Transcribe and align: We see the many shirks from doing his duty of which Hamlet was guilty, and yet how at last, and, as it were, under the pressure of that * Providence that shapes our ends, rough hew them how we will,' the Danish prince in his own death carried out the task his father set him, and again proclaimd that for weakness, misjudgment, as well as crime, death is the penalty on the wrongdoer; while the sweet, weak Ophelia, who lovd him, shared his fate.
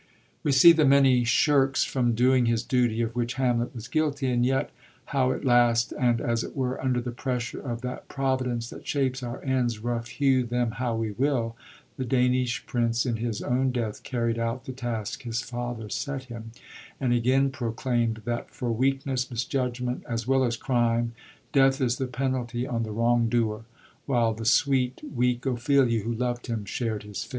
We 0.41 0.51
see 0.51 0.71
the 0.71 0.83
many 0.83 1.23
shirks 1.23 1.83
from 1.83 2.15
doing 2.15 2.47
his 2.47 2.63
duty 2.63 3.03
of 3.03 3.15
which 3.15 3.35
Hamlet 3.35 3.75
was 3.75 3.87
guilty, 3.87 4.31
and 4.31 4.43
yet 4.43 4.71
how 5.13 5.31
at 5.31 5.45
last, 5.45 5.91
and, 5.91 6.19
as 6.19 6.43
it 6.43 6.55
were, 6.55 6.81
under 6.83 6.99
the 6.99 7.11
pressure 7.11 7.59
of 7.61 7.81
that 7.81 8.07
* 8.07 8.07
Providence 8.09 8.71
that 8.71 8.87
shapes 8.87 9.21
our 9.21 9.43
ends, 9.43 9.77
rough 9.77 10.07
hew 10.07 10.43
them 10.43 10.71
how 10.71 10.95
we 10.95 11.11
will,' 11.11 11.55
the 11.97 12.03
Danish 12.03 12.65
prince 12.65 13.05
in 13.05 13.17
his 13.17 13.43
own 13.43 13.69
death 13.69 14.01
carried 14.01 14.39
out 14.39 14.65
the 14.65 14.71
task 14.71 15.21
his 15.21 15.41
father 15.41 15.87
set 15.87 16.23
him, 16.23 16.49
and 16.99 17.13
again 17.13 17.51
proclaimd 17.51 18.23
that 18.23 18.49
for 18.49 18.71
weakness, 18.71 19.29
misjudgment, 19.29 20.03
as 20.09 20.25
well 20.25 20.43
as 20.43 20.57
crime, 20.57 21.11
death 21.53 21.79
is 21.79 21.99
the 21.99 22.07
penalty 22.07 22.65
on 22.65 22.81
the 22.81 22.91
wrongdoer; 22.91 23.65
while 24.07 24.33
the 24.33 24.45
sweet, 24.45 24.99
weak 25.15 25.45
Ophelia, 25.45 26.01
who 26.01 26.15
lovd 26.15 26.47
him, 26.47 26.65
shared 26.65 27.03
his 27.03 27.25
fate. 27.25 27.29